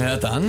[0.00, 0.44] Ja, dann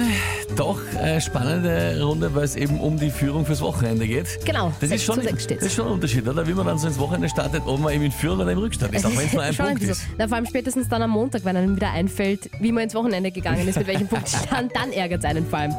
[0.55, 4.39] doch eine spannende Runde, weil es eben um die Führung fürs Wochenende geht.
[4.45, 5.65] Genau, Das ist, 6 schon, zu 6 das steht's.
[5.65, 6.47] ist schon ein Unterschied, oder?
[6.47, 8.93] Wie man dann so ins Wochenende startet, ob man eben in Führung oder im Rückstand
[8.95, 9.91] ist, auch wenn es nur ein Schon Punkt so.
[9.91, 10.03] ist.
[10.17, 13.29] Na, vor allem spätestens dann am Montag, wenn einem wieder einfällt, wie man ins Wochenende
[13.31, 15.73] gegangen ist, mit welchem Punktstand, dann ärgert es einen vor allem.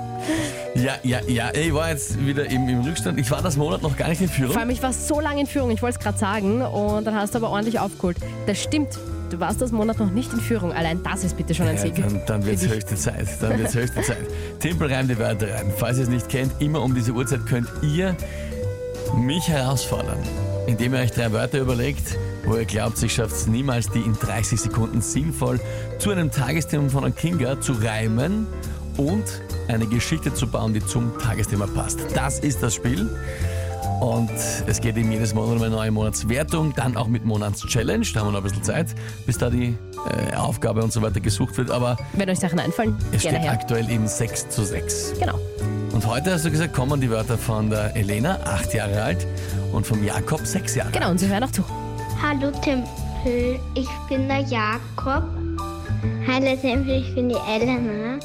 [0.75, 1.51] Ja, ja, ja.
[1.55, 3.19] Ich war jetzt wieder im, im Rückstand.
[3.19, 4.53] Ich war das Monat noch gar nicht in Führung.
[4.53, 7.15] Vor allem, ich war so lange in Führung, ich wollte es gerade sagen, und dann
[7.15, 8.19] hast du aber ordentlich aufgeholt.
[8.47, 8.99] Das stimmt,
[9.33, 10.73] du warst das Monat noch nicht in Führung.
[10.73, 11.97] Allein das ist bitte schon ein Ja, Sieg.
[11.97, 13.27] dann dann wird es höchste Zeit.
[13.41, 14.19] Dann wird's höchste Zeit.
[14.61, 15.73] Tempel reimt die Wörter rein.
[15.77, 18.17] Falls ihr es nicht kennt, immer um diese Uhrzeit könnt ihr
[19.17, 20.19] mich herausfordern,
[20.67, 24.15] indem ihr euch drei Wörter überlegt, wo ihr glaubt, ich schafft es niemals, die in
[24.15, 25.61] 30 Sekunden sinnvoll
[25.99, 28.47] zu einem Tagesthema von einem Kinga zu reimen
[28.97, 29.25] und
[29.69, 32.01] eine Geschichte zu bauen, die zum Tagesthema passt.
[32.15, 33.09] Das ist das Spiel.
[34.01, 34.31] Und
[34.67, 38.05] es geht eben jedes Monat um eine neue Monatswertung, dann auch mit Monatschallenge.
[38.13, 38.89] Da haben wir noch ein bisschen Zeit,
[39.27, 39.77] bis da die
[40.33, 41.71] äh, Aufgabe und so weiter gesucht wird.
[41.71, 43.53] Aber Wenn euch Sachen einfallen, es gerne steht her.
[43.53, 45.15] aktuell eben 6 zu 6.
[45.21, 45.39] Genau.
[45.93, 49.27] Und heute hast du gesagt, kommen die Wörter von der Elena, 8 Jahre alt,
[49.73, 51.13] und vom Jakob, 6 Jahre Genau, alt.
[51.13, 51.63] und Sie hören auch zu.
[52.23, 55.25] Hallo Tempel, ich bin der Jakob.
[56.27, 58.19] Hallo Tempel, ich bin die Elena.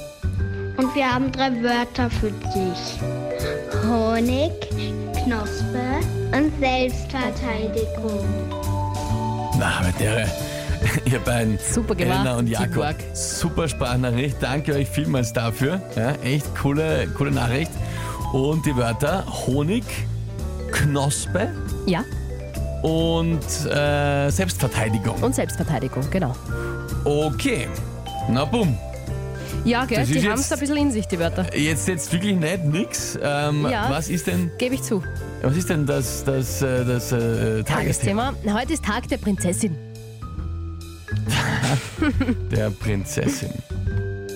[0.77, 2.99] Und wir haben drei Wörter für dich.
[3.87, 4.51] Honig,
[5.23, 5.99] Knospe
[6.35, 8.25] und Selbstverteidigung.
[9.59, 10.27] Na, mit der,
[11.05, 12.95] ihr beiden, Super gemacht, Elena und Jakob, Teamwork.
[13.13, 14.37] super Sprachnachricht.
[14.41, 15.81] Danke euch vielmals dafür.
[15.95, 17.71] Ja, echt coole, coole Nachricht.
[18.33, 19.83] Und die Wörter Honig,
[20.71, 21.49] Knospe
[21.85, 22.03] Ja,
[22.83, 23.39] und
[23.71, 25.15] äh, Selbstverteidigung.
[25.23, 26.35] und Selbstverteidigung, genau.
[27.05, 27.67] Okay,
[28.29, 28.77] na bumm.
[29.67, 31.45] Ja, gell, Das ist die haben es ein bisschen in sich, die Wörter.
[31.53, 33.19] Jetzt jetzt wirklich nicht nix.
[33.21, 33.89] Ähm, Ja.
[33.89, 35.03] Was ist denn, Gebe ich zu.
[35.41, 38.33] was ist denn das, das, äh, das äh, Tagesthema Tagesthema.
[38.57, 39.75] Heute ist Tag der Prinzessin.
[42.51, 43.49] der Prinzessin?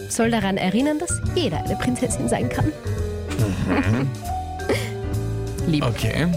[0.09, 2.65] Soll daran erinnern, dass jeder eine Prinzessin sein kann.
[3.69, 4.09] Mhm.
[5.71, 5.85] Lieb.
[5.85, 6.27] Okay.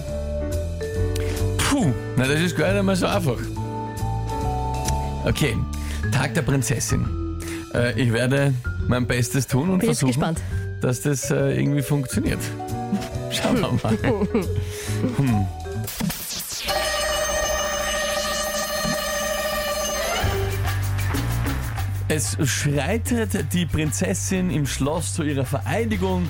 [1.59, 3.39] Puh, na das ist gar nicht einmal so einfach.
[5.25, 5.57] Okay,
[6.13, 7.05] Tag der Prinzessin.
[7.75, 8.55] Äh, ich werde
[8.89, 10.41] mein Bestes tun und Bin jetzt versuchen, gespannt.
[10.81, 12.41] dass das äh, irgendwie funktioniert.
[13.31, 13.99] Schauen wir mal.
[15.17, 15.47] Hm.
[22.09, 26.29] Es schreitet die Prinzessin im Schloss zu ihrer Vereidigung,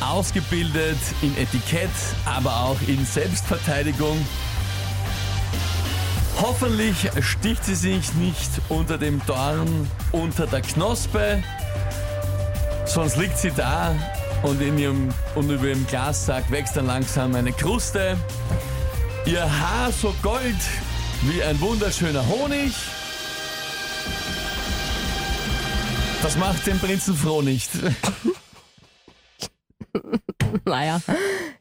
[0.00, 1.90] ausgebildet in Etikett,
[2.24, 4.16] aber auch in Selbstverteidigung.
[6.40, 11.42] Hoffentlich sticht sie sich nicht unter dem Dorn unter der Knospe,
[12.84, 13.94] sonst liegt sie da
[14.42, 18.16] und, in ihrem, und über ihrem Glassack wächst dann langsam eine Kruste.
[19.24, 20.56] Ihr Haar so gold
[21.22, 22.72] wie ein wunderschöner Honig.
[26.22, 27.70] Das macht den Prinzen froh nicht.
[30.64, 31.00] Naja,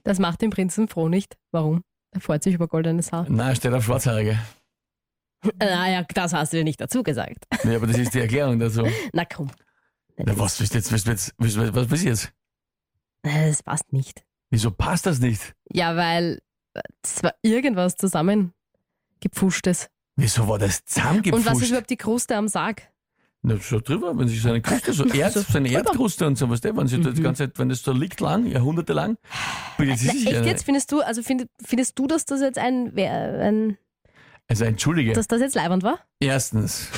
[0.03, 1.37] das macht den Prinzen froh nicht.
[1.51, 1.83] Warum?
[2.11, 3.25] Er freut sich über goldenes Haar.
[3.29, 4.39] Na, steht auf Schwarzhaarige.
[5.59, 7.45] Naja, das hast du dir nicht dazu gesagt.
[7.63, 8.83] Ja, aber das ist die Erklärung dazu.
[9.13, 9.49] Na komm.
[10.17, 10.91] Na, was willst du jetzt?
[10.93, 12.31] Was, willst, was, was, was willst du jetzt?
[13.23, 14.23] Äh, Das passt nicht.
[14.49, 15.53] Wieso passt das nicht?
[15.71, 16.39] Ja, weil
[16.73, 19.89] äh, es war irgendwas zusammengepfuschtes.
[20.15, 21.67] Wieso war das Und was ist zusammengepfuscht?
[21.69, 22.83] überhaupt die Kruste am Sarg?
[23.41, 25.79] Na, so drüber, wenn sie so eine Kruste, so, Erd, So so eine drüber.
[25.85, 29.17] Erdkruste und so was, wenn sie das ganze Zeit, wenn das so liegt lang, jahrhundertelang,
[29.77, 30.63] bildet sie sich echt jetzt?
[30.63, 33.77] Findest du, also find, findest du, dass das jetzt ein, ein
[34.47, 35.99] Also entschuldige, dass das jetzt leibend war?
[36.19, 36.89] erstens,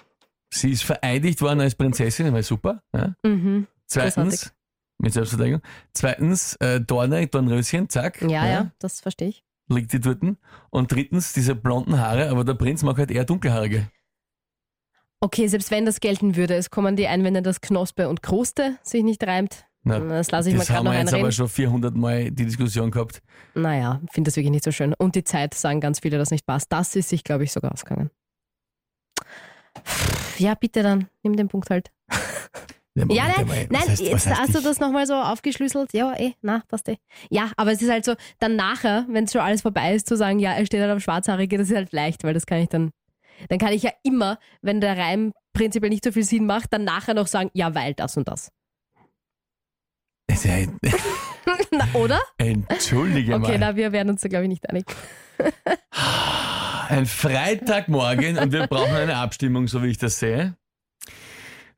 [0.50, 2.82] sie ist vereidigt worden als Prinzessin, war super.
[2.92, 3.14] Ja?
[3.22, 3.66] Mhm.
[3.86, 4.52] Zweitens,
[4.98, 5.60] mit Selbstverteidigung.
[5.92, 9.44] Zweitens, äh, Dorne, Dornröschen, zack, Ja, ja, das verstehe ich.
[9.68, 10.22] liegt die dort.
[10.70, 13.88] Und drittens, diese blonden Haare, aber der Prinz mag halt eher dunkelhaarige.
[15.20, 19.02] Okay, selbst wenn das gelten würde, es kommen die Einwände, dass Knospe und Kruste sich
[19.02, 19.64] nicht reimt.
[19.88, 21.32] Na, Das lasse ich mal das gerade haben noch wir jetzt aber einreden.
[21.32, 23.22] schon 400 Mal die Diskussion gehabt.
[23.54, 24.94] Naja, finde das wirklich nicht so schön.
[24.98, 26.72] Und die Zeit sagen ganz viele, dass nicht passt.
[26.72, 28.10] Das ist sich, glaube ich, sogar ausgegangen.
[30.38, 31.90] Ja, bitte dann, nimm den Punkt halt.
[32.98, 35.92] Ja, nein, was nein, heißt- jetzt hast du ich- das nochmal so aufgeschlüsselt.
[35.92, 36.96] Ja, eh, na, passt eh.
[37.28, 40.38] Ja, aber es ist halt so, dann nachher, wenn schon alles vorbei ist, zu sagen,
[40.38, 42.92] ja, er steht halt auf Schwarzhaarige, das ist halt leicht, weil das kann ich dann,
[43.50, 46.84] dann kann ich ja immer, wenn der Reim prinzipiell nicht so viel Sinn macht, dann
[46.84, 48.48] nachher noch sagen, ja, weil das und das.
[48.48, 50.25] Das ist ja ein-
[51.70, 52.20] Na, oder?
[52.38, 53.58] Entschuldige Okay, mal.
[53.58, 54.84] na, wir werden uns da, glaube ich, nicht einig.
[56.88, 60.54] Ein Freitagmorgen und wir brauchen eine Abstimmung, so wie ich das sehe.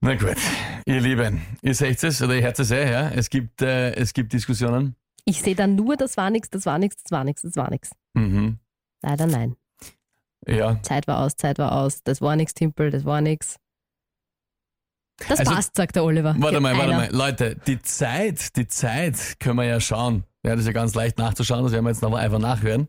[0.00, 0.36] Na gut,
[0.84, 3.08] ihr Lieben, ihr seht es oder ihr hört es eh, ja.
[3.08, 4.94] Es gibt, äh, es gibt Diskussionen.
[5.24, 7.70] Ich sehe dann nur, das war nichts, das war nichts, das war nichts, das war
[7.70, 7.90] nichts.
[8.14, 8.58] Mhm.
[9.02, 9.56] Leider nein.
[10.46, 10.80] Ja.
[10.82, 12.02] Zeit war aus, Zeit war aus.
[12.02, 13.56] Das war nix, Timpel, das war nix.
[15.26, 16.34] Das Also- passt, sagt der Oliver.
[16.38, 17.08] Warte mal, warte mal.
[17.10, 20.24] Leute, die Zeit, die Zeit können wir ja schauen.
[20.44, 22.88] Ja, das ist ja ganz leicht nachzuschauen, das werden wir jetzt noch einfach nachhören.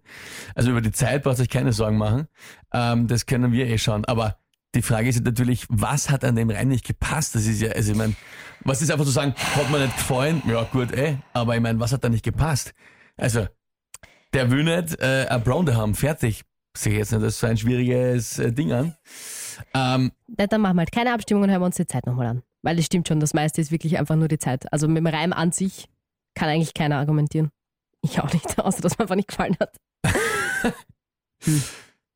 [0.54, 2.28] Also über die Zeit braucht euch keine Sorgen machen.
[2.72, 4.06] Ähm, das können wir eh schauen.
[4.06, 4.38] Aber
[4.76, 7.34] die Frage ist natürlich, was hat an dem Reim nicht gepasst?
[7.34, 8.14] Das ist ja, also ich meine,
[8.64, 10.44] was ist einfach zu sagen, hat mir nicht gefallen?
[10.48, 11.16] Ja, gut, eh.
[11.34, 12.74] Aber ich meine, was hat da nicht gepasst?
[13.18, 13.48] Also,
[14.34, 16.44] der will nicht äh, eine Blonde haben, fertig.
[16.78, 18.96] Sehe ich jetzt nicht, das ist so ein schwieriges äh, Ding an.
[19.74, 22.28] Ähm, Ja, Dann machen wir halt keine Abstimmung und hören wir uns die Zeit nochmal
[22.28, 22.44] an.
[22.62, 24.72] Weil es stimmt schon, das meiste ist wirklich einfach nur die Zeit.
[24.74, 25.86] Also mit dem Reim an sich
[26.36, 27.50] kann eigentlich keiner argumentieren.
[28.02, 29.76] Ich auch nicht, außer dass mir einfach nicht gefallen hat.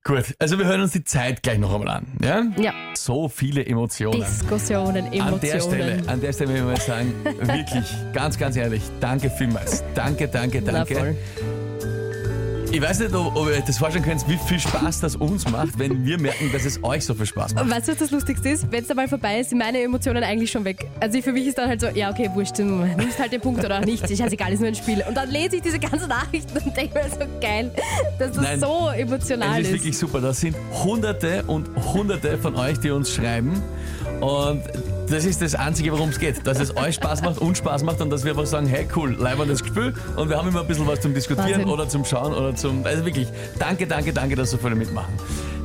[0.03, 2.07] gut, also wir hören uns die Zeit gleich noch einmal an.
[2.21, 2.43] Ja?
[2.57, 4.19] Ja, So viele Emotionen.
[4.19, 5.33] Diskussionen, Emotionen.
[5.33, 9.29] An der Stelle, an der Stelle will ich mal sagen, wirklich, ganz, ganz ehrlich, danke
[9.29, 9.83] vielmals.
[9.95, 10.95] Danke, danke, Na danke.
[10.95, 11.17] voll.
[12.73, 15.47] Ich weiß nicht, ob, ob ihr euch das vorstellen könnt, wie viel Spaß das uns
[15.47, 17.69] macht, wenn wir merken, dass es euch so viel Spaß macht.
[17.69, 18.71] Weißt du, was das Lustigste ist?
[18.71, 20.87] Wenn es einmal vorbei ist, sind meine Emotionen eigentlich schon weg.
[20.99, 23.63] Also für mich ist dann halt so, ja, okay, wurscht, du nimmst halt den Punkt
[23.63, 24.03] oder auch nicht.
[24.09, 25.03] Ist scheißegal, ist nur ein Spiel.
[25.07, 27.69] Und dann lese ich diese ganzen Nachrichten und denke mir so, geil,
[28.17, 29.73] dass das Nein, so emotional ist ist.
[29.73, 30.19] wirklich super.
[30.19, 33.61] Das sind hunderte und hunderte von euch, die uns schreiben.
[34.19, 34.63] Und
[35.13, 36.45] das ist das Einzige, worum es geht.
[36.47, 39.15] Dass es euch Spaß macht, uns Spaß macht und dass wir einfach sagen, hey cool,
[39.19, 41.69] leibendes Gefühl und wir haben immer ein bisschen was zum Diskutieren Wahnsinn.
[41.69, 42.83] oder zum Schauen oder zum...
[42.83, 43.27] Also wirklich,
[43.59, 45.13] danke, danke, danke, dass so viele mitmachen.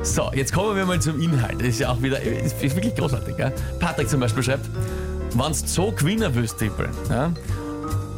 [0.03, 1.59] So, jetzt kommen wir mal zum Inhalt.
[1.59, 3.37] Das ist ja auch wieder, ist, ist wirklich großartig.
[3.37, 3.51] Ja?
[3.79, 4.69] Patrick zum Beispiel schreibt,
[5.33, 7.31] wenn du so gewinnen willst, Tippel, ja,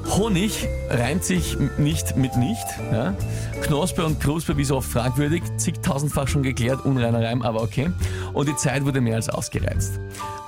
[0.09, 2.65] Honig reimt sich nicht mit nicht.
[2.91, 3.13] Ja?
[3.61, 7.91] Knospe und Kruspe, wie so oft fragwürdig, zigtausendfach schon geklärt, unreiner Reim, aber okay.
[8.33, 9.99] Und die Zeit wurde mehr als ausgereizt.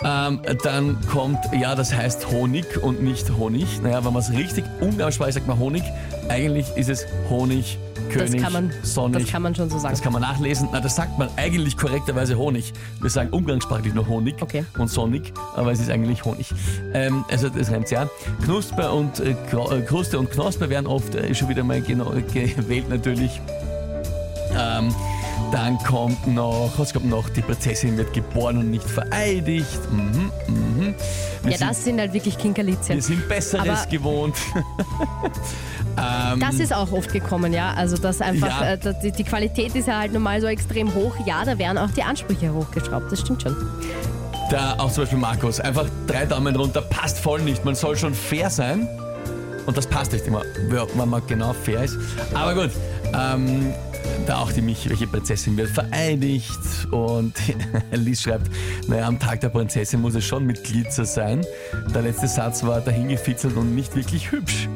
[0.04, 3.82] Ähm, dann kommt, ja, das heißt Honig und nicht Honig.
[3.82, 5.84] Naja, wenn man es richtig umgangssprachlich sagt, man Honig.
[6.30, 7.78] Eigentlich ist es Honig,
[8.13, 9.24] das, König, kann man, Sonnig.
[9.24, 9.94] das kann man schon so sagen.
[9.94, 10.69] Das kann man nachlesen.
[10.71, 12.74] Na, das sagt man eigentlich korrekterweise Honig.
[13.01, 14.65] Wir sagen umgangssprachlich nur Honig Okay.
[14.77, 16.54] und Sonnig, aber es ist eigentlich Honig.
[16.94, 18.07] Ähm, also das reimt ja.
[18.44, 21.81] Knusper und äh, äh, Kruste und Knospe werden oft äh, schon wieder mal
[22.56, 23.42] gewählt natürlich.
[24.57, 24.94] Ähm,
[25.51, 27.30] dann kommt noch, was kommt noch?
[27.30, 29.80] Die Prinzessin wird geboren und nicht vereidigt.
[29.91, 30.95] Mhm, mhm.
[31.44, 32.95] Ja, sind, das sind halt wirklich Kinkerlitzchen.
[32.95, 34.35] wir sind Besseres Aber- gewohnt.
[35.97, 37.74] ähm, Das ist auch oft gekommen, ja.
[37.74, 38.74] Also das einfach, Ja.
[38.74, 41.13] äh, die, die Qualität ist ja halt normal so extrem hoch.
[41.25, 43.56] Ja, da werden auch die Ansprüche hochgeschraubt, das stimmt schon.
[44.50, 47.63] Da auch zum Beispiel Markus, einfach drei Daumen runter, passt voll nicht.
[47.65, 48.88] Man soll schon fair sein.
[49.65, 51.97] Und das passt nicht immer, wenn man genau fair ist.
[52.33, 52.71] Aber gut,
[53.18, 53.74] ähm,
[54.26, 56.88] da auch die Michi, welche Prinzessin wird vereidigt.
[56.92, 57.34] Und
[57.92, 58.50] Liz schreibt,
[58.88, 61.46] naja, am Tag der Prinzessin muss es schon mit Glitzer sein.
[61.94, 64.70] Der letzte Satz war dahingefitzelt und nicht wirklich hübsch.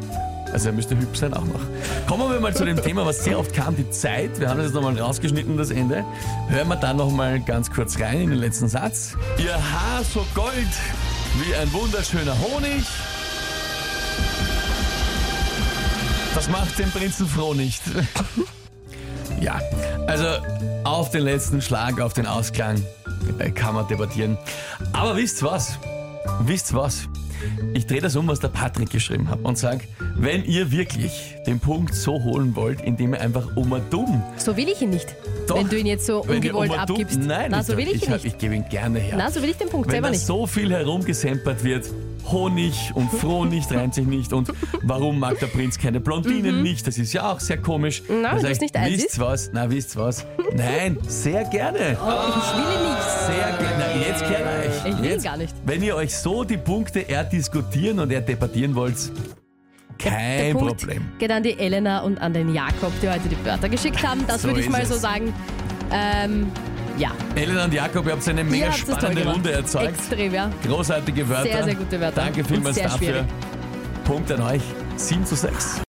[0.54, 1.60] Also er müsste hübsch sein auch noch.
[2.08, 4.40] Kommen wir mal zu dem Thema, was sehr oft kam, die Zeit.
[4.40, 6.06] Wir haben das jetzt nochmal rausgeschnitten, das Ende.
[6.48, 9.16] Hören wir da nochmal ganz kurz rein in den letzten Satz.
[9.38, 10.54] Ihr Haar so gold
[11.40, 12.86] wie ein wunderschöner Honig.
[16.34, 17.82] Das macht den Prinzen froh nicht.
[19.42, 19.60] ja,
[20.08, 20.26] also
[20.84, 22.82] auf den letzten Schlag, auf den Ausklang
[23.40, 24.38] äh, kann man debattieren.
[24.94, 25.78] Aber wisst was?
[26.42, 27.08] Wisst was?
[27.76, 29.82] Ich drehe das um, was der Patrick geschrieben hat und sage,
[30.16, 34.68] wenn ihr wirklich den Punkt so holen wollt, indem ihr einfach Oma dumm, So will
[34.68, 35.16] ich ihn nicht.
[35.48, 35.56] Doch.
[35.58, 37.20] Wenn du ihn jetzt so wenn ungewollt dumm, abgibst.
[37.20, 38.26] nein, Na, so will ich ihn hab- nicht.
[38.26, 39.16] ich gebe ihn gerne her.
[39.18, 40.26] Na, so will ich den Punkt wenn selber nicht.
[40.26, 41.86] so viel herumgesempert wird,
[42.32, 46.86] Honig und froh nicht, reimt sich nicht und warum mag der Prinz keine Blondinen nicht,
[46.88, 48.02] das ist ja auch sehr komisch.
[48.08, 48.22] Mhm.
[48.22, 49.50] Na, sag du's ich, nicht eins Wisst was?
[49.54, 50.26] Na, wisst was?
[50.56, 51.98] Nein, sehr gerne.
[52.04, 53.10] Oh, ich will nicht.
[53.28, 53.86] Sehr gerne.
[53.96, 54.92] Na, jetzt gerne euch.
[54.94, 55.54] Ich will jetzt, gar nicht.
[55.66, 58.98] Wenn ihr euch so die Punkte erdiskutieren und erdebattieren wollt,
[59.98, 61.06] kein Der Punkt Problem.
[61.18, 64.24] geht an die Elena und an den Jakob, die heute die Wörter geschickt haben.
[64.28, 64.90] Das So würde ich mal es.
[64.90, 65.34] so sagen.
[65.92, 66.52] Ähm,
[66.98, 69.36] ja, Elena und Jakob, ihr habt eine mega ihr habt das toll spannende gemacht.
[69.38, 69.90] Runde erzeugt.
[69.90, 70.50] Extrem, ja.
[70.66, 71.44] Großartige Wörter.
[71.44, 72.22] Sehr, sehr gute Wörter.
[72.22, 73.08] Danke Und vielmals sehr dafür.
[73.08, 73.26] schwierig.
[74.06, 74.62] Punkt an euch.
[74.96, 75.82] 7 zu 6.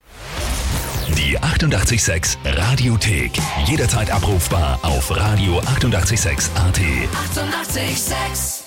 [1.17, 3.33] Die 886 Radiothek.
[3.67, 5.69] Jederzeit abrufbar auf radio886.at.
[5.77, 6.51] 886!
[6.55, 8.58] 886